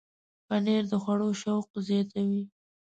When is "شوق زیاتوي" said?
1.41-2.43